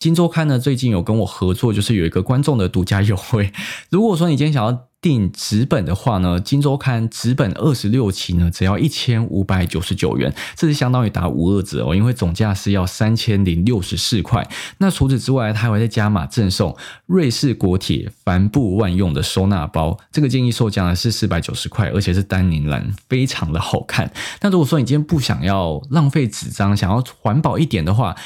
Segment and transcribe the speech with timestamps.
[0.00, 3.52] 金周刊呢最近有跟我合作，就是有一个观众的独家优惠。
[3.90, 14.48] 如果说你今天想要订纸本的话呢，金周刊纸本二十六期呢，只要一千五百九十九元，这是相当于打五二折哦，因为总价是要三千零六十四块。
[14.78, 16.74] 那除此之外，它还会再加码赠送
[17.04, 24.10] 瑞士国铁帆布万用的收纳包，这个建议售价呢是四百九十块，而且是丹宁蓝，非常的好看。
[24.40, 28.16] 那如果说你今天不想要浪费纸张，想要环保一点的话，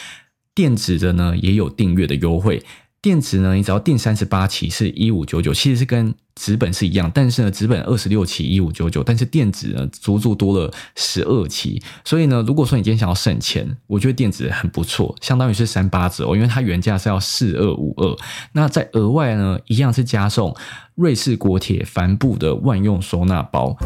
[0.55, 2.63] 电子的呢也有订阅的优惠。
[3.03, 18.17] 电子呢，你只要订三十八期是一五九九，其实是跟纸本是一样，但是呢，纸本二十六期一五九九，但是电子呢足足多了十二期，所以呢，如果说你今天想要省钱，我觉得电子很不错，相当于是三八折哦，因为它原价是要四二五二，
[18.53, 20.57] 那在额外呢，一样是加送
[20.95, 23.77] 瑞士国铁帆布的万用收纳包。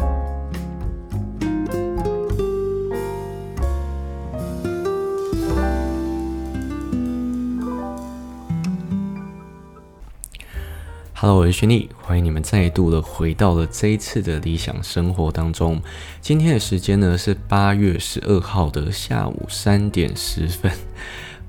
[11.21, 15.77] Hello，我是轩尼，欢迎你们再度的回到了这一次的理想生活当中。
[16.21, 20.71] 今天的时间呢是八月十二号的下午三点十分。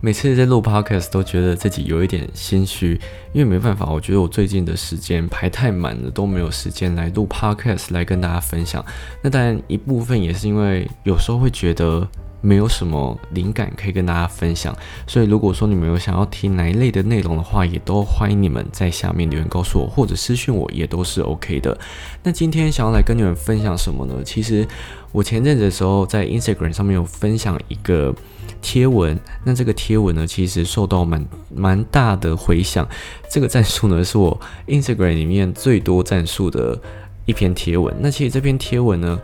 [0.00, 3.00] 每次在录 Podcast 都觉得自己有一点心虚，
[3.32, 8.84] 因为没办法，我觉得我最近的时间排太满了，都没有时间来录 Podcast 来跟大家分享。
[9.22, 12.08] 那当然一部分也是因为有时候会觉得。
[12.40, 14.74] 没有什么灵感可以跟大家分享，
[15.06, 21.76] 所以如果说你们有想要听哪一类的内容的话，也都欢迎你们在下面留言告诉我，或者私信我也都是 OK 的。
[22.22, 24.22] 那今天想要来跟你们分享什么呢？
[24.24, 24.66] 其实
[25.12, 28.14] 我前阵子的时候在 Instagram 上面有分享一个
[28.62, 32.88] 贴文，那这个贴文呢，其实受到蛮蛮大的回响。
[33.30, 36.80] 这个战术呢，是我 Instagram 里面最多战术的
[37.26, 37.94] 一篇贴文。
[38.00, 39.20] 那其实这篇贴文呢。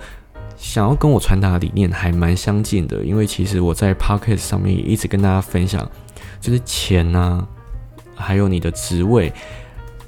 [0.56, 5.88] 想要跟我传达的理念还蛮相近的，因为其实我在 podcast 上面也一直跟大家分享，
[6.40, 7.46] 就是钱呐，
[8.14, 9.32] 还有你的职位，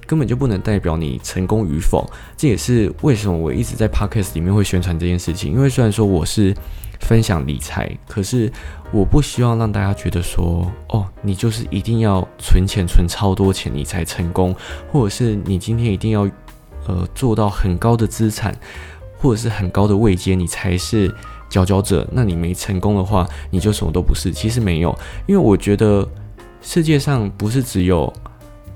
[0.07, 2.11] 根本就不能代表你成功与否。
[2.37, 5.53] 这也是为什么我一直在 podcast 里面会宣传这件事情。
[5.53, 6.55] 因为虽然说我是
[7.01, 8.51] 分享理财，可是
[8.91, 14.57] 我不希望让大家觉得说，哦，你就是一定要存钱存超多钱你才成功，
[14.91, 16.29] 或者是你今天一定要
[16.87, 18.58] 呃做到很高的资产。
[19.18, 21.14] 或者是很高的位阶，你才是
[21.48, 22.06] 佼佼者。
[22.12, 24.30] 那你没成功的话，你就什么都不是。
[24.33, 24.96] 其实没有，
[25.27, 26.08] 因为我觉得
[26.62, 28.12] 世界上不是只有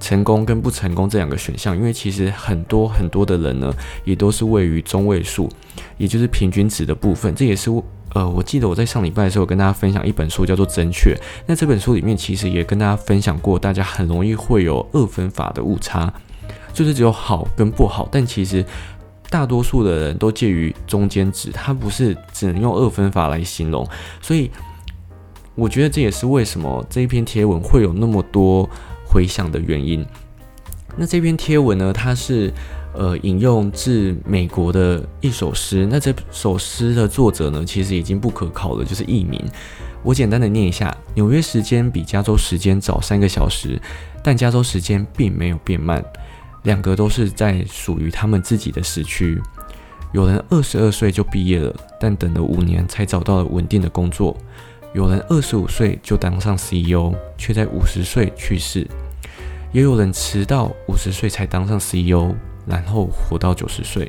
[0.00, 1.76] 成功跟不成功这两个选项。
[1.76, 3.72] 因为其实很多很多的人呢，
[4.04, 5.48] 也都是位于中位数，
[5.96, 7.34] 也就是平均值的部分。
[7.34, 7.70] 这也是
[8.14, 11.14] 呃，我记得我在上礼拜的时候跟大家分享一本书，叫做《正确》。
[11.46, 16.12] 那这本书里面其实也跟大家分享过，大家很容易会有二分法的误差，
[16.74, 18.64] 就是只有好跟不好，但其实。
[19.32, 23.88] 大多数的人都介于中间值，它不是只能用二分法来形容，
[24.20, 24.50] 所以
[25.54, 28.68] 我觉得这也是为什么这一篇贴文会有那么多
[29.06, 30.04] 回响的原因。
[30.96, 32.52] 那这篇贴文呢，它是
[32.92, 39.42] 呃引用自美国的一首诗，那这首诗的作者呢，其实已经不可考了，就是佚名。
[40.02, 43.80] 我简单的念一下：纽约时间比加州时间早三个小时，
[44.22, 46.04] 但加州时间并没有变慢。
[46.62, 49.40] 两个都是在属于他们自己的时区。
[50.12, 54.36] 有人二十二岁就毕业了，但等了五年才找到了稳定的工作；
[54.92, 58.86] 有人二十五岁就当上 CEO，却在五十岁去世；
[59.72, 62.34] 也有人迟到五十岁才当上 CEO，
[62.66, 64.06] 然后活到九十岁；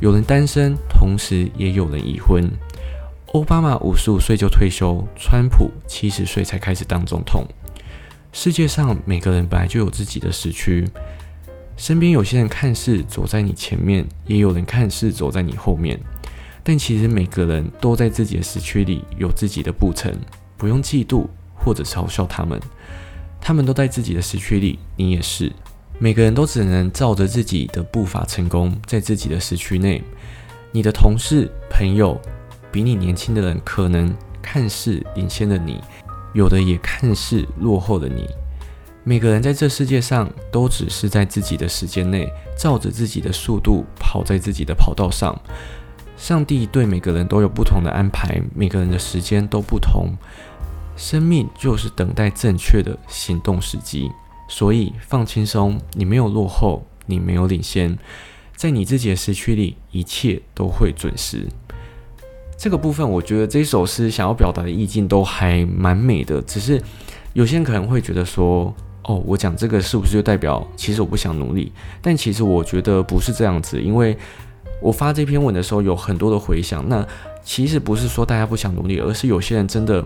[0.00, 2.50] 有人单身，同时也有人已婚。
[3.34, 7.44] 奥巴马五十五岁就退休，川普七十岁才开始当总统。
[8.32, 10.88] 世界上每个人本来就有自己的时区。
[11.76, 16.00] 身边有些人看似走在你前面，也有人看似走在你后面，
[16.62, 20.12] 但其实每个人都在自己的时区里有自己的步程，
[20.56, 22.60] 不用嫉妒或者嘲笑他们。
[23.40, 25.52] 他们都在自己的时区里，你也是。
[25.98, 30.02] 每个人都只能照着自己的步伐成功，在自己的时区内。
[30.72, 32.20] 你的同事、朋友，
[32.72, 35.80] 比你年轻的人可能看似领先了你，
[36.34, 38.26] 有的也看似落后了你。
[39.08, 45.40] 每个人在这世界上都只是在自己的时间内，照着自己的速度跑在自己的跑道上。
[46.16, 50.08] 上帝对每个人都有不同的安排，每个人的时间都不同。
[50.96, 54.10] 生命就是等待正确的行动时机，
[54.48, 57.96] 所以放轻松，你没有落后，你没有领先，
[58.56, 61.46] 在你自己的时区里，一切都会准时。
[62.58, 66.82] 这个部分，我觉得这首诗想要表达的意境都还蛮美的，只是
[67.34, 68.74] 有些人可能会觉得说。
[69.06, 71.72] 哦，我讲这个是不是就代表其实我不想努力？
[72.02, 74.16] 但其实我觉得不是这样子，因为
[74.82, 76.84] 我发这篇文的时候有很多的回响。
[76.88, 77.06] 那
[77.44, 80.04] 其实不是说大家不想努力，而是有些人真的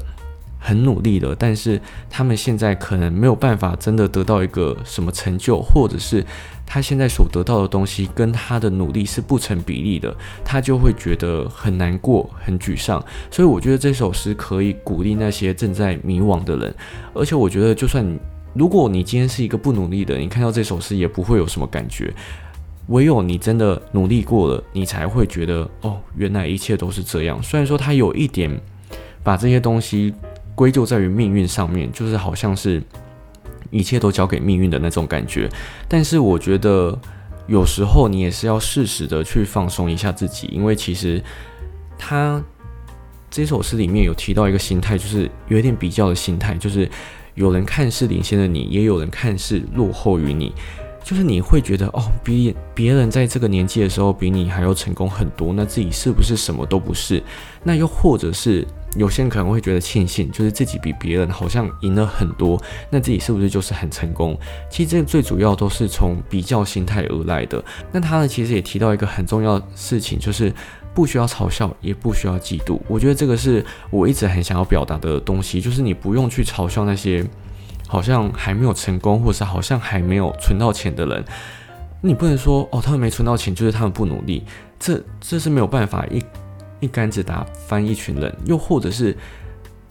[0.59, 1.81] 很努力的，但是
[2.11, 6.23] 他们现在可能没有办法真的得到一个什么成就，或者是
[6.67, 10.15] 他现在所得到的东西跟他的努力是不成比例的，
[10.45, 13.03] 他就会觉得很难过、很沮丧。
[13.31, 16.75] 所以我觉得这首诗可以鼓励那些正在迷惘的人，
[17.15, 18.07] 而且我觉得，就算
[18.55, 22.13] 如果你今天是一个不努力的，你看到这首诗也不会有什么感觉。
[22.89, 27.43] 唯有你真的努力过了，你才会觉得哦，原来一切都是这样。
[27.43, 28.51] 虽然说他有一点
[29.23, 30.15] 把这些东西。
[30.53, 32.83] 归咎在于命运上面，就是好像是
[33.71, 35.49] 一切都交给命运的那种感觉。
[35.89, 36.99] 但是我觉得
[37.47, 41.23] 有时候你也是要适时的去放松一下自己，因为其实
[41.97, 42.43] 他
[43.31, 46.87] 这首诗里面有提到一个心态，就是有一点比较的心态，就是
[47.35, 50.53] 有人看似领先的你，也有人看似落后于你。
[51.03, 57.23] 就是你会觉得哦，比别人在这个年纪的时候比你还要成功很多，那自己是不是什么都不是？
[57.65, 58.67] 那又或者是
[58.97, 64.39] 有些人可能会觉得庆幸，就是自己比别人好像赢了很多，那自己是不是就是很成功？
[64.69, 67.65] 其实这最主要都是从比较心态而来的。
[67.91, 70.53] 那他呢，其实也提到一个很重要的事情，就是
[70.95, 72.79] 不需要嘲笑，也不需要嫉妒。
[72.89, 77.25] 我觉得这个是我一直很想要表达的东西，就是你不用去嘲笑那些。
[77.89, 81.25] 好像还没有成功，或是好像还没有存到钱的人，
[82.01, 84.45] 你不能说哦，他们没存到钱就是他们不努力，
[84.79, 86.23] 这这是没有办法一
[86.79, 88.33] 一竿子打翻一群人。
[88.45, 89.17] 又或者是，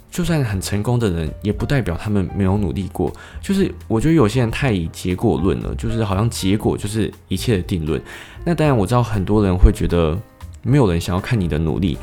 [0.10, 3.12] 就算很成功的人，也不代表他们没有努力过。
[3.42, 8.02] 就是我觉得有些人太以结果论了，就是好像结果就是一切的定论。
[8.46, 10.18] 那当然我知道很多人会觉得，
[10.64, 11.98] 没有人想要看你的努力，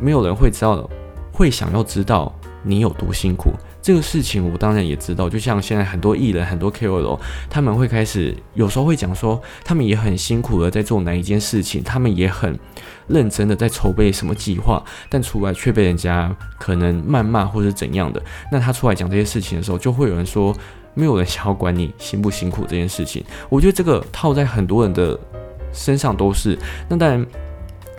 [0.00, 0.88] 没有人会知道，
[1.32, 3.52] 会想要知道你有多辛苦。
[3.80, 7.18] 这个事情我当然也知道，就像现在很多艺人、很多 KOL，
[7.50, 12.56] 他们会开始有时候会讲说，他们也很辛苦的在做哪一件事情，他们也很
[13.08, 18.22] 认真的在筹备什么计划，但出来却被人家可能谩骂或者怎样的。
[18.52, 20.54] 那他出来讲这些事情的时候，就会有人说，
[20.94, 23.24] 没有人想要管你辛不辛苦这件事情。
[23.48, 25.18] 我觉得这个套在很多人的
[25.72, 26.56] 身上都是。
[26.88, 27.26] 那当然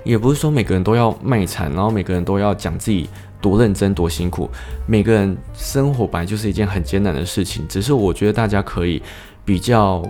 [0.04, 3.10] 也不是说每个人都要卖惨，然后每个人都要讲自己。
[3.44, 4.50] 多认真，多辛苦。
[4.88, 9.04] 每个人生活本来就是一件很艰难的事情，只是我觉得大家可以
[9.44, 10.02] 比较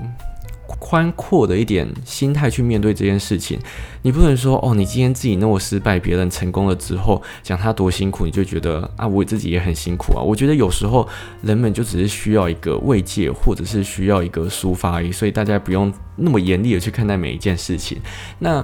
[0.78, 3.60] 宽阔的一点心态去面对这件事情。
[4.04, 10.22] 你不能说哦，你今天自己那么失败，别人成功了之后讲他多辛苦，你就觉得啊，我自己也很辛苦啊。
[10.22, 11.10] 我觉得有时候
[11.42, 18.00] 人们就只是需要一个慰藉，或者是需要一个抒发而已，所以大家不用那么严厉的去看待每一件事情。
[18.38, 18.64] 那。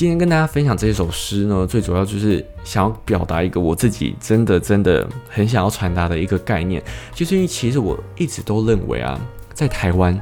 [0.00, 6.82] 今天跟大家分享这首诗呢，最主要就是想要表达一个我自己真的真的很想要传达的一个概念，
[7.14, 9.20] 就是因为其实我一直都认为啊，
[9.52, 10.18] 在台湾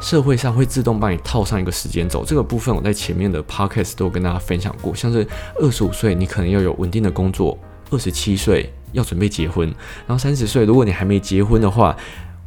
[0.00, 7.58] 社会上会自动帮你套上一个时间轴，这个部分我在前面的 podcast 都跟大家分享过，像是二十五岁你可能要有稳定的工作，
[7.90, 9.68] 二十七岁要准备结婚，
[10.06, 11.94] 然后三十岁如果你还没结婚的话。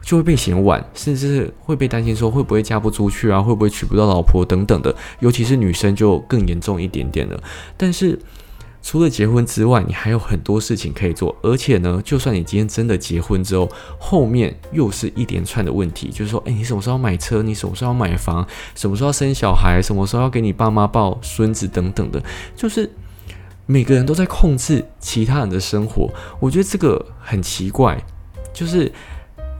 [0.04, 4.94] 就会被嫌晚，甚至会被担心说会不会嫁不出去啊，会不会娶不到老婆等等的。
[5.20, 7.42] 尤其是女生就更严重一点点了。
[7.78, 8.20] 但是
[8.82, 11.36] 除了结婚之外，你还有很多事情可以做。
[11.44, 13.70] 而且呢，就算你今天真的结婚之后，
[14.00, 17.44] 后面又是一连串的问题，就是说，哎，你什么时候买车？
[17.44, 18.46] 你什么时候买房？
[18.74, 19.80] 什么时候生小孩？
[19.80, 22.22] 什么时候要给你爸妈抱孙子等等的，
[22.56, 22.90] 就是
[23.68, 26.12] 每个人都在控制其他人的生活。
[26.40, 28.04] 我觉得这个很奇怪，
[28.52, 28.92] 就是。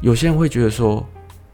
[0.02, 1.08] 有些人会觉得说，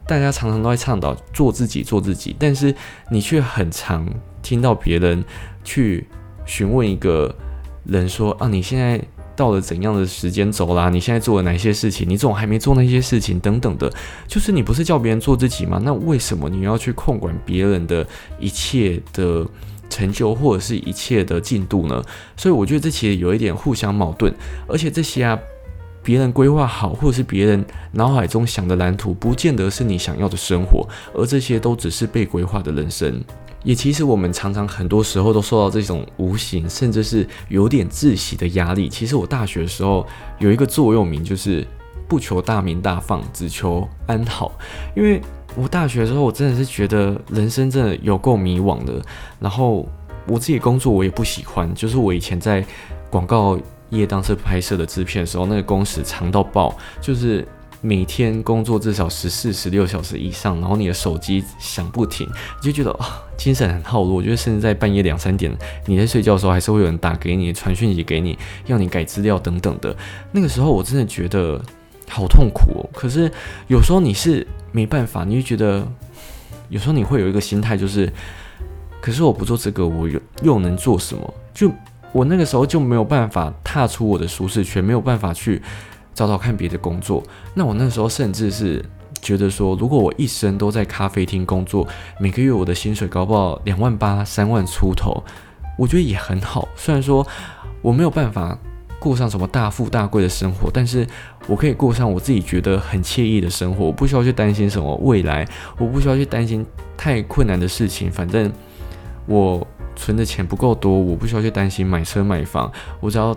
[0.08, 2.74] 大家常常都在倡导做自己，做自己，但是
[3.12, 4.08] 你却很常
[4.42, 5.24] 听到别人
[5.66, 6.08] 去
[6.46, 7.36] 询问一个
[7.84, 9.02] 人说：“啊，你现在
[9.36, 10.90] 到了怎样的时间轴啦？
[10.90, 12.08] 你现在做了哪些事情？
[12.08, 13.38] 你怎么还没做那些事情？
[13.38, 13.92] 等等的，
[14.28, 15.82] 就是你不是叫别人做自己吗？
[15.84, 18.08] 那为什么你要去控管别人的
[18.40, 19.46] 一切的
[19.90, 22.02] 成就或者是一切的进度呢？
[22.38, 24.34] 所以我觉得这其实有一点互相矛盾，
[24.70, 25.38] 而且这些啊。
[26.08, 33.22] 别人规划好，或者是别人脑海中想的蓝图，不见得是你想要的生活，而这些都只是被规划的人生。
[33.62, 38.88] 也其实我们常常很多时候都受到这种无形，甚至是有点窒息的压力。
[38.88, 40.08] 其实我大学的时候
[40.40, 41.68] 有一个座右铭，就是
[42.08, 44.58] 不求大名大放，只求安好。
[44.96, 45.22] 因为
[45.58, 48.94] 我大学的时候，我真的是觉得人生真的有够迷惘的。
[49.42, 49.86] 然后
[50.26, 52.66] 我自己工作我也不喜欢，就是我以前在
[53.10, 53.60] 广告。
[53.90, 57.48] 夜当时拍摄的制片的时候，那个工时长到爆，就是
[57.80, 64.16] 每天工作至少十四、十六小时以上，然后你的手机响不停，你就觉得啊，精神很耗弱。
[64.16, 69.96] 我觉得甚至在半夜两三点，你在睡觉的时候，还是会有人打给你、传讯息给你，要你改资料等等的。
[70.32, 71.62] 那个时候我真的觉得
[72.10, 72.90] 好痛苦哦。
[72.94, 73.32] 可是
[73.68, 75.88] 有时候你是没办法，你就觉得
[76.70, 78.12] 有时候你会有一个心态，就是，
[79.00, 81.34] 可是我不做这个，我又又能做什么？
[81.54, 81.72] 就。
[82.14, 85.62] 我那个时候就没有办法踏出我的舒适圈，没有办法去
[86.14, 87.22] 找找看别的工作。
[87.54, 88.84] 那我那时候甚至是
[89.22, 91.88] 觉得说，如果我一生都在咖啡厅工作，
[92.20, 95.24] 每个月我的薪水高不好两万八、三万出头，
[95.78, 96.68] 我觉得也很好。
[96.76, 97.28] 虽然说
[97.82, 98.58] 我没有办法
[99.00, 101.06] 过上什么大富大贵的生活，但是
[101.46, 103.86] 我可以过上我自己觉得很惬意的生活。
[103.86, 105.48] 我不需要去担心什么未来，
[105.78, 108.10] 我不需要去担心太困难的事情。
[108.10, 108.52] 反正
[109.28, 109.68] 我。
[109.98, 113.36] 存的钱不够多，我不需要去担心买车买房，我只要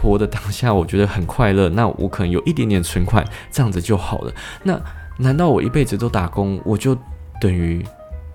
[0.00, 1.68] 活的当下，我觉得很快乐。
[1.70, 4.32] 那我可能有一点点存款，这样子就好了。
[4.62, 4.78] 那
[5.16, 6.96] 难道我一辈子都打工，我就
[7.40, 7.82] 等于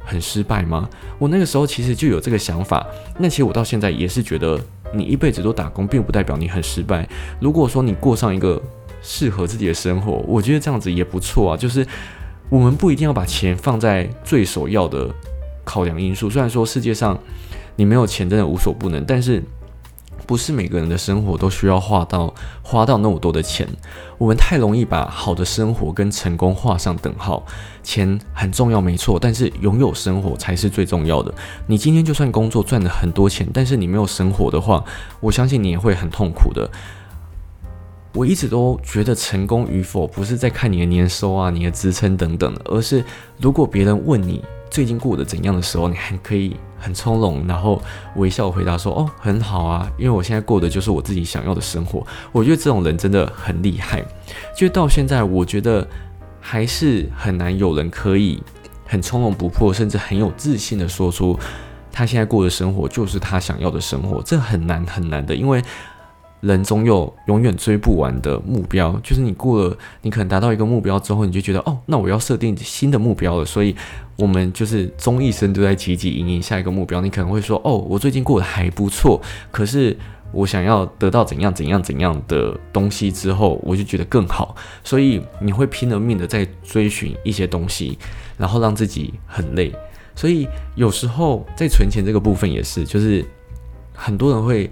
[0.03, 0.89] 很失败吗？
[1.19, 2.85] 我那个时候其实就有这个想法。
[3.19, 4.59] 那其实我到现在也是觉得，
[4.93, 7.07] 你一辈子都打工，并不代表你很失败。
[7.39, 8.59] 如果说你过上一个
[9.03, 11.55] 适合自己的生活，我觉得这样子也不错啊。
[11.55, 11.85] 就是
[12.49, 15.13] 我们不一定要把钱放在最首要的
[15.63, 16.29] 考量因素。
[16.29, 17.15] 虽然说世界上。
[17.79, 19.41] 你没有钱真的无所不能，但是
[20.27, 23.65] 不是每个人的生活都需要花到花到那么多的钱。
[24.17, 27.45] 我们太容易把好的生活跟成功画上等号。
[27.81, 31.33] 钱很重要，没错，但是拥有生活才是最重要的。
[31.67, 34.83] 你今天就算工作赚了很多钱，但是你没有生活的话，
[35.21, 36.69] 我相信你也会很痛苦的。
[38.13, 43.05] 我一直都觉得成功与否不是在看你的年收啊、你的职称等等，而是
[43.39, 46.57] 如果别人问你最近过得怎样的时候，你还可以。
[46.79, 47.81] 很从容，然后
[48.15, 54.03] 微笑回答说：“哦，很好啊，因为我现在过的就是我自己想要的生活。”我觉得这种人真的很厉害。
[54.55, 55.87] 就到现在，我觉得
[56.39, 58.41] 还是很难有人可以
[58.85, 61.37] 很从容不迫，甚至很有自信的说出
[61.91, 64.21] 他现在过的生活就是他想要的生活。
[64.23, 65.63] 这很难很难的，因为。
[66.41, 73.43] 人总有永远追不完的目标，就是你过了，你可能达到一个目标之后，你就觉得哦，那我要设定新的目标了。
[73.43, 73.75] 所以，
[74.15, 77.01] 我们就是终一生都在汲汲营营下一个目标。
[77.01, 79.97] 你可能会说，哦，我最近过得还不错，可是
[80.31, 84.55] 我想要得到怎样怎样怎样的东西之后，我就觉得更好。
[84.81, 87.99] 所以，你会拼了命的在追寻一些东西，
[88.37, 89.73] 然后让自己很累。
[90.15, 93.25] 所以，有时候在存钱这个部分也是，就是
[93.93, 94.71] 很多人会。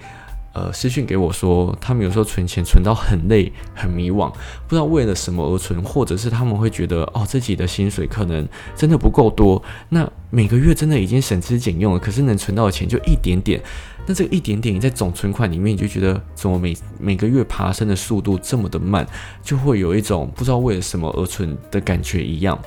[0.58, 4.28] 呃，私讯给我说，他们有时候存钱存到很累、很迷惘，
[4.68, 13.62] 不知道为了什么而存，或者是他们会觉得，哦，自己的薪水可能真的不够多，那每个月真的已经省吃俭用了，可是能存到的钱就一点点，
[14.08, 19.06] 那这个一点点你在总存款里面，你就觉得怎么每每个月爬升的速度这么的慢，
[19.44, 22.58] 就会有一种不知道为了什么而存的感觉一样。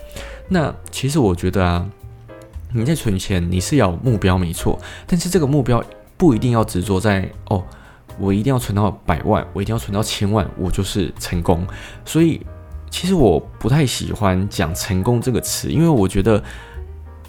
[0.48, 1.84] 那其实我觉得啊，
[2.72, 4.78] 你在存钱，你是要目标没错，
[5.08, 5.82] 但是这个目标
[6.16, 7.64] 不一定要执着在哦。
[8.20, 11.66] 我一定要存到百万，我一定要存到千万，我就是成功。
[12.04, 12.40] 所以，
[12.90, 16.42] 其实我不太喜欢讲“成功”这个词，因为我觉得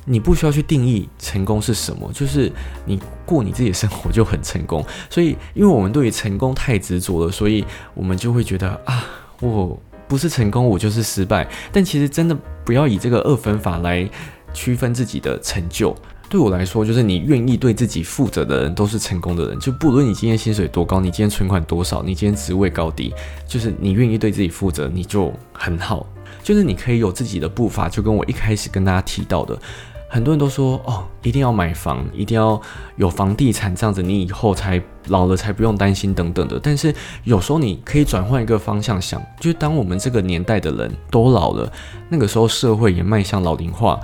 [0.03, 2.51] 你不需要去定义成功是什么，就是
[2.85, 4.85] 你过你自己的生活就很成功。
[5.09, 9.05] 所以，因为我们对于成功太执着了，所以我们就会觉得啊，
[9.39, 11.47] 我不是成功，我就是失败。
[11.71, 14.09] 但其实真的不要以这个二分法来
[14.53, 15.95] 区分自己的成就。
[16.31, 19.59] 对我来说，就是你愿意对自己负责的人都是成功的人。
[19.59, 23.13] 就不论你今天薪水多高，你今天存款多少，你今天职位高低，
[23.45, 26.07] 就是你愿意对自己负责，你就很好。
[26.41, 29.59] 就是你可以有自己的步伐，就跟我一开始跟大家提到的，
[30.07, 32.59] 很多人都说哦，一定要买房，一定要
[32.95, 36.57] 有房地产，这样子你以后才老了才不用担心等等的。
[36.63, 36.95] 但是
[37.25, 41.69] 有时候你可以转换一个方向想，就是当我们这个年代的人都老了，
[42.07, 43.99] 那个时候社会也迈向老龄化。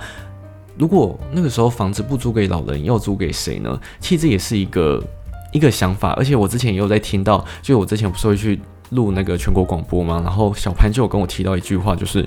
[0.78, 3.80] 如果那个时候房子不租给老人，要租给谁呢？
[3.98, 5.02] 其实这也是一个
[5.52, 6.10] 一个想法。
[6.12, 10.22] 而且我之前也有在听到，就我之前不是会去录那个全国广播吗？
[10.24, 12.24] 然后小潘就有跟我提到一句话，就是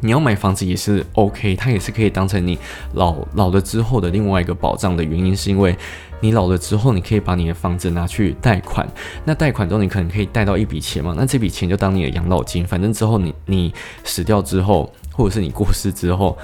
[0.00, 2.58] 你要买房子也是 OK，它也是可以当成你
[2.92, 5.74] 老老了之后的另外一个保障的原因，是因为
[6.20, 8.86] 你老了之后，你可以把你的房子拿去贷款，
[9.24, 13.72] 那贷款中你可能可以贷到一笔钱嘛，那这笔钱就当你的养老金，反正之后你你
[14.04, 16.36] 死掉之后，或者是你过世之后。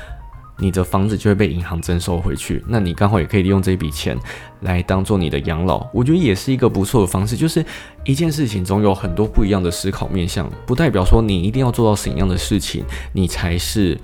[0.61, 4.17] 你的房子就会被银行征收回去，那你刚好也可以利用这笔钱
[4.61, 7.35] 来当做你的养老，我觉得也是一个不错的方式。
[7.35, 7.65] 就是
[8.05, 13.99] 一件事情总有很多不一样的思考面向，不代表说你一定要做到怎样的事情，你才是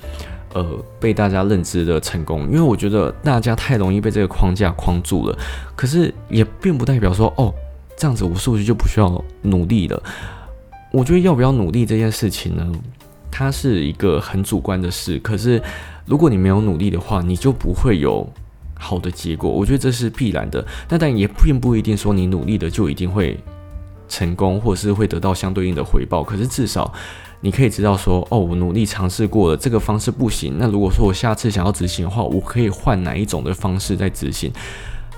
[0.54, 0.64] 呃
[0.98, 2.44] 被大家认知的成功。
[2.44, 5.38] 因为我觉得大家太容易被这个框架框住了，
[5.76, 7.54] 可是也并不代表说哦
[7.98, 10.02] 这样子我是不是就不需要努力了？
[10.90, 12.72] 我觉得要不要努力这件事情呢，
[13.30, 15.62] 它是一个很主观的事，可是。
[16.06, 18.26] 如果你没有努力的话，你就不会有
[18.75, 19.50] 好的结果。
[19.50, 20.64] 我觉得这是必然的。
[20.88, 23.38] 那但也并不一定说你努力的就一定会
[24.08, 26.22] 成功，或者是会得到相对应的回报。
[26.22, 26.92] 可是至少
[27.40, 30.54] 你可以知道说，哦，我努力尝试过了，这个方式不行。
[30.58, 34.52] 那如果说我下次想要执行的话，我可以换哪一种的方式在执行？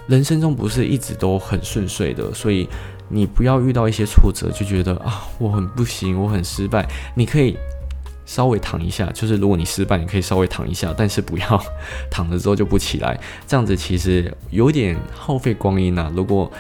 [0.07, 2.67] 人生中不是一直都很顺遂的，所以
[3.11, 6.89] 你不要遇到一些挫折就觉得啊我很不行，我很失败。
[7.15, 7.59] 你可以
[8.29, 11.65] 稍微躺一下，就是如果你失败，你可以稍微躺一下，但是不要
[12.11, 16.13] 躺了之后就不起来，这样子其实有点耗费光阴呐。
[16.15, 16.53] 如果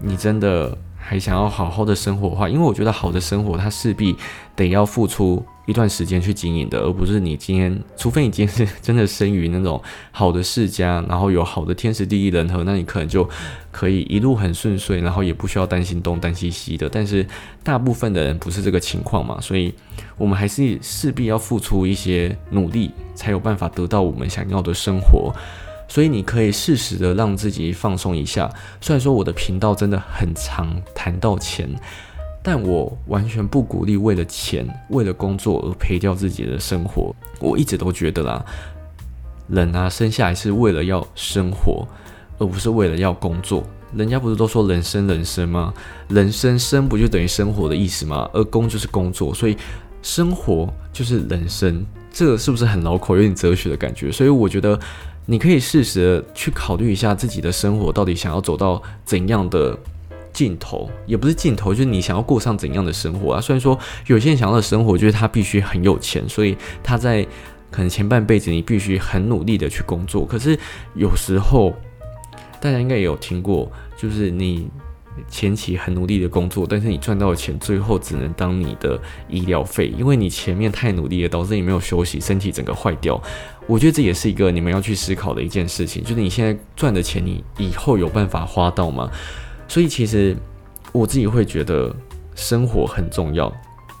[0.00, 4.14] 你真的还想要好好的生活的话，因为我觉得好的生活它势必
[4.54, 5.42] 得要付出。
[5.66, 13.28] 一段时间去经营的，而不是你今天，除非你今天是真的生于那种好的世家，然后有好的天时地利人和，那你可能就
[13.70, 16.88] 可以一路很顺遂，然后也不需要担心东担心西的。
[16.88, 17.26] 但是
[17.62, 19.72] 大部分的人不是这个情况嘛，所以
[20.18, 25.34] 我们还是势必要付出一些努力，才有办法得到我们想要的生活。
[25.86, 28.50] 所以你可以适时的让自己放松一下。
[28.80, 31.68] 虽然说我的频道真的很常谈到钱。
[32.46, 37.16] 但我完全不鼓励为了钱、为了工作而赔掉自己的生活。
[37.40, 38.44] 我一直都觉得啦，
[39.48, 41.88] 人啊，生下来是为了要生活，
[42.36, 43.64] 而不是为了要工作。
[43.94, 45.72] 人家不是都说人生人生吗？
[46.08, 48.28] 人生生不就等于生活的意思吗？
[48.34, 49.56] 而工就是工作，所以
[50.02, 51.82] 生活就是人生。
[52.12, 54.12] 这个是不是很老口，有点哲学的感觉？
[54.12, 54.78] 所以我觉得
[55.24, 59.74] 你可以适时的去考虑一下自己的生活到底想要走到怎样的。
[60.34, 63.40] 尽头也不是尽头，就是你想要过上怎样的生活啊？
[63.40, 67.26] 虽然说有些人想要的生活就是他必须很有钱，所以他在
[67.70, 70.26] 可能前半辈子你必须很努力的去工作。
[70.26, 70.58] 可是
[70.94, 71.72] 有时候
[72.60, 74.68] 大家应该也有听过，就是你
[75.28, 83.22] 前期很努力的工作，但是你赚到的钱最后只能当你的医疗费，因为你前面太努力了，导致你没有休息，身体整个坏掉。
[83.68, 89.08] 我觉得这也是一个你们要去思考的一件事情，就是你现在赚的钱，你以后有办法花到吗？
[89.74, 90.36] 所以其实
[90.92, 91.92] 我自己会觉得
[92.36, 93.52] 生活很重要，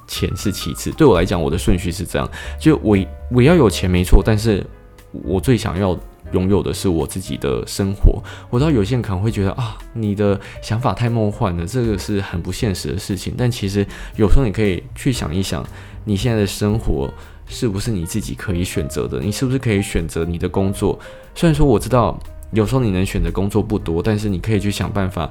[0.06, 0.92] 钱是其次。
[0.92, 2.96] 对我来讲，我的顺序是这样：就我
[3.32, 4.64] 我要有钱没错，但是
[5.10, 5.98] 我最想要
[6.30, 8.22] 拥有的是我自己的生活。
[8.50, 13.34] 我知道有些人可能会觉得啊，你的想法太梦幻了，这个是很不现实的事情。
[13.36, 15.66] 但其实有时候你可以去想一想，
[16.04, 17.12] 你现在的生活
[17.48, 19.18] 是不是你自己可以选择的？
[19.18, 20.96] 你是不是可以选择你的工作？
[21.34, 22.16] 虽然说我知道。
[22.52, 25.28] 有时候你能选择工作不多，但是你可以去想办法，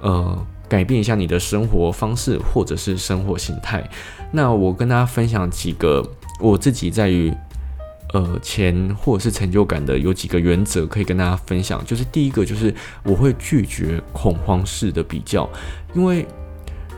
[0.00, 3.88] 呃，改变一下你的生活方式或者是生活形态。
[4.32, 6.04] 那我跟大家分享几个
[6.40, 7.32] 我自己在于
[8.12, 11.84] 呃钱或者是成就感的有几个原则可以跟大家分享。
[11.84, 15.48] 就是第一个就是我会拒绝恐慌式的比较，
[15.94, 16.26] 因为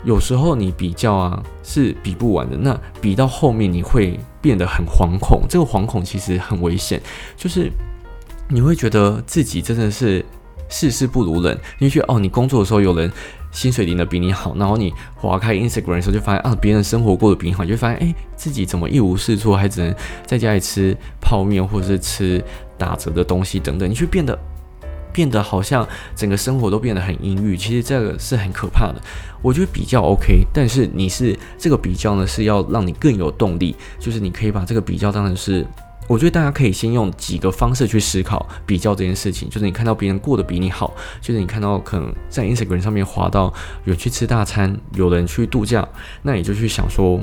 [0.05, 7.01] 有时候你比较啊是比不完的，那比到后面你会变得很惶恐，这个惶恐其实很危险，
[7.37, 7.71] 就是。
[8.51, 10.25] 你会觉得自己真的是
[10.68, 13.11] 事事不如人，你会觉得哦，你工作的时候有人
[13.50, 19.94] 薪水领的比你好，然后你划开 Instagram 的时候就发现啊，别人生活过得比你好，就会发现哎，自己怎么一无是处，还只能
[20.26, 22.44] 在家里吃泡面或者是吃
[22.76, 24.38] 打折的东西等等，你就变得
[25.12, 27.57] 变得好像整个生活都变得很阴郁。
[27.57, 29.00] 其实这个是很可怕的。
[29.40, 35.66] 我觉得比较 OK，但是你是这个比较呢，是要让你更有动力，就是你可以把这个比较当成是。
[36.09, 43.53] 我觉得大家可以先用几个方式去思考比较这件事情，就是你看到别人过得比你好，就是你看到可能在 Instagram 上面滑到
[43.85, 45.87] 有去吃大餐，有人去度假，
[46.23, 47.21] 那你就去想说，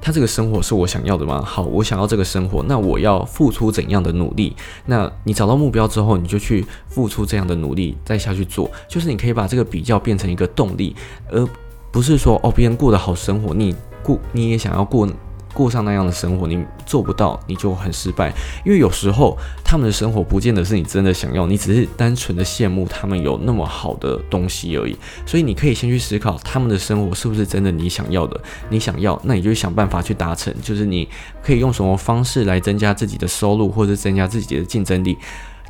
[0.00, 1.40] 他这个生活是我想要的吗？
[1.40, 4.56] 好，我想要这个生活，那我要付出怎样的努力？
[4.86, 10.96] 那你找到目标之后，你就去付出这样的努力，再下去做，就是你可以把这个比较变成一个动力，
[11.30, 11.48] 而
[11.92, 13.72] 不是说哦，别人过得好生活，你
[14.02, 15.08] 过你也想要过。
[15.52, 18.32] 过上那样的生活，你做不到，你就很失败。
[18.64, 24.96] 因为有时候他们的生活不见得是你真的想要，你只是单纯的羡慕他们有那么好的东西而已。
[25.26, 28.40] 所以你可以先去思考他们的生活是不是真的你想要的。
[28.70, 30.54] 你想要，那你就想办法去达成。
[30.62, 31.08] 就是你
[31.42, 35.18] 可以用什么方式来增加自己的收入，或者增加自己的竞争力。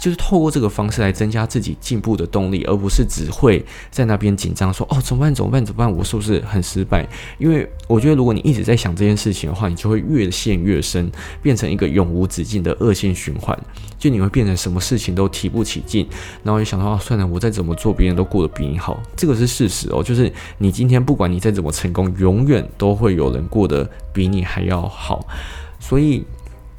[0.02, 7.08] 就是透过这个方式来增加自己进步的动力，而不是只会在那边紧张说哦怎么办怎么办怎么办我是不是很失败？
[7.38, 11.08] 因为我觉得如果你一直在想这件事情的话，你就会越陷越深，
[11.40, 13.56] 变成一个永无止境的恶性循环。
[13.96, 16.04] 就你会变成什么事情都提不起劲，
[16.42, 20.02] 然后就想到啊算了，我再怎么做别人都过得比你好，这个是事实哦。
[20.02, 25.24] 就是你今天不管你再怎么成功，永远都会有人过得比你还要好，
[25.78, 26.24] 所以。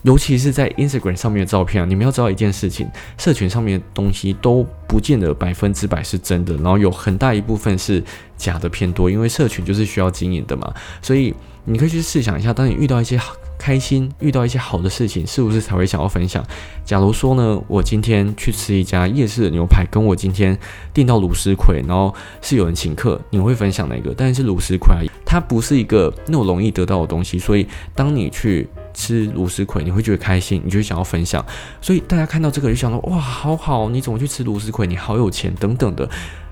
[0.03, 2.87] 尤其是在 Instagram 上面的照片啊，你们要知道一件事情，
[3.17, 8.03] 社群上面的东西都不见得百分之百是真的，然后有很大一部分是
[8.37, 10.73] 假的偏多，因为社群就是需要经营的嘛。
[11.01, 11.33] 所以
[11.65, 13.17] 你可以去试想一下，当你遇到一些
[13.57, 16.45] 开心、遇到一些好的事情，是不是才会想要分享？
[16.83, 20.57] 假如说呢，我今天去吃一家夜市的牛排，跟我今天
[20.93, 24.13] 订到卤丝葵，然后是有人请客，你会分享哪个？
[24.17, 28.67] 但是卤丝葵它不是一个那么容易得到的东西，所以当你去。
[28.93, 31.45] 吃芦丝葵，你会觉得开心，你就想要分享，
[31.81, 34.85] 所以大家看到这个就想到哇，好好，你怎么去吃芦丝葵？
[34.85, 36.09] 你好有钱等等的，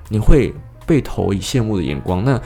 [0.09, 0.53] 你会
[0.85, 2.41] 被投以羡慕的眼光，那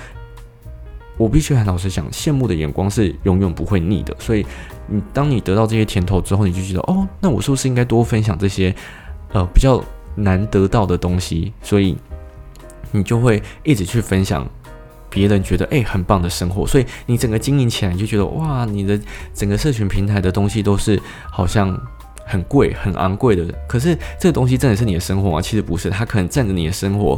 [1.18, 4.14] 我必须很老实讲，羡慕的眼光是永远不会腻的。
[4.20, 4.46] 所以，
[4.88, 8.76] 你当你得到这些甜头之后，你就觉得哦，那我是不是应该多分享这些
[9.32, 9.82] 呃比较
[10.16, 11.54] 难得到的东西？
[11.62, 11.98] 所以，
[12.92, 14.46] 你就会一直去分享
[15.16, 16.68] 别人觉得诶很棒的生活。
[16.68, 19.00] 所以，你整个经营起来，你就觉得哇，你的
[19.34, 21.02] 整个社群平台的东西都是
[21.32, 21.76] 好像
[22.26, 23.46] 很贵、很昂贵的。
[23.66, 25.42] 可是，这个东西真的是你的生活吗？
[25.42, 27.18] 其实不是，它可能占着你的生活。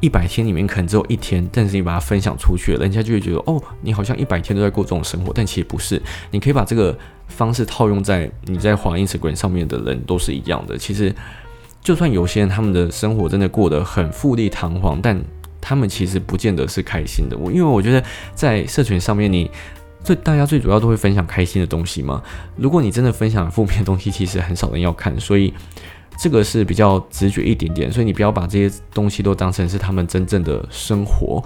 [0.00, 6.00] 一百天里面可能只有一天，但是你把它分享出去，人家就会觉得哦，你好像一百天都在过这种生活，但其实不是。
[6.30, 10.78] 你可以把这个方式套用在你在华音社群上面的人都是一样的。
[10.78, 11.12] 其实，
[11.82, 15.20] 就算有些人他们的生活真的过得很富丽堂皇，但
[15.60, 17.36] 他们其实不见得是开心的。
[17.36, 19.50] 我因为我觉得在社群上面，你
[20.02, 22.22] 最大家最主要都会分享开心的东西嘛。
[22.56, 25.52] 如果你真的分享负面的东西，其实很少人要看，所以。
[26.20, 31.40] 这个是比较直觉一点点，所以你不要把这些东西都当成是他们真正的生活。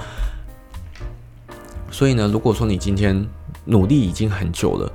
[1.91, 3.29] 所以呢，如果说你今天
[3.67, 4.91] 努力已经很久了，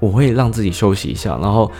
[0.00, 1.70] 我会让自己休息一下，然后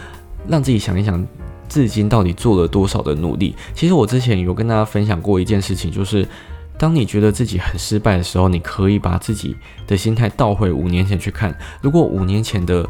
[0.47, 1.27] 让自己想一想，
[1.67, 3.57] 至今到底做了多少的努力。
[3.75, 6.29] 其实我之前有跟大家分享过一件事情，就是
[6.79, 9.57] 当你觉得自己很失败的时候，你可以把自己
[9.87, 12.89] 的心态倒回五年前去看，如果五年前的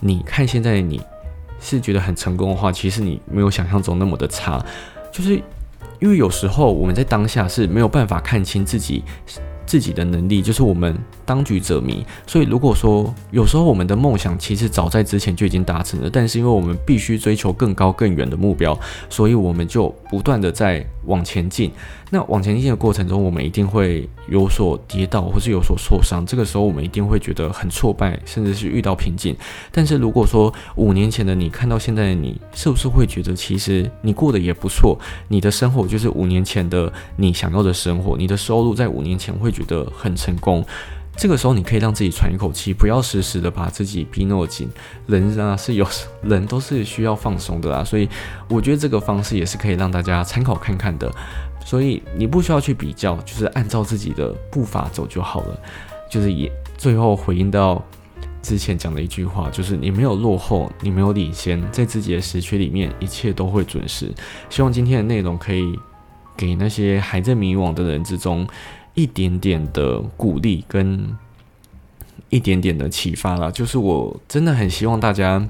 [0.00, 1.00] 你看现在的你。
[1.60, 4.62] 是觉得很成功的话，其实你没有想象中那么的差，
[5.10, 5.40] 就是
[5.98, 9.02] 因为有时候我们在当下是没有办法看清自己。
[9.66, 10.94] 自己的能力就是我们
[11.24, 21.72] 当局者迷，所以如果说有时候我们的梦想其实早在之前就已经达成了，但是因为我们必须追求更高更远的目标，所以我们就不断的在往前进。
[22.10, 29.34] 那往前进的过程中，我们一定会有所跌倒或是有所受伤，这个时候我们一定会觉得很挫败，甚至是遇到瓶颈。
[29.72, 34.98] 但是如果说五年前的你看到现在的你，是不是会觉得其实你过得也不错？
[35.28, 39.54] 你的生活就是五年前的你想要的生活，你的收入在五年前会。
[39.54, 40.66] 觉得很成功，
[41.16, 44.68] 这个时候你可以让自己喘一口气，不要时时的把自己逼那么紧。
[45.06, 45.86] 人啊是有
[46.22, 48.08] 人都是需要放松的啦，所以
[48.48, 51.10] 我觉得这个方式也是可以让大家参考看看的。
[51.64, 55.58] 所以你不需要去比较，就是按照自己的步伐走就好了。
[56.10, 57.82] 就是也最后回应到
[58.42, 64.12] 之前讲的一句话，就是你没有落后，你没有领先，在自己的时区里面，一切都会准时。
[64.50, 65.78] 希望今天的内容可以
[66.36, 68.46] 给那些还在迷惘的人之中。
[68.94, 71.16] 一点点的鼓励跟
[72.30, 75.46] 一点点的启发啦，就是我真的很希望大家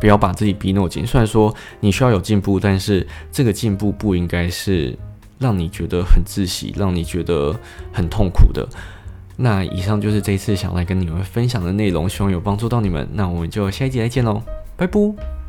[0.00, 1.06] 不要把自己逼那么紧。
[1.06, 4.96] 虽然说你需要有进步，但是这个进步不应该是
[5.38, 7.54] 让你觉得很窒息，让你觉得
[7.92, 8.66] 很痛苦的。
[9.36, 13.08] 那以上就是这一次想来跟你们分享的内容，希望有帮助到你们。
[13.12, 14.42] 那我们就下一集再见喽，
[14.76, 15.39] 拜拜。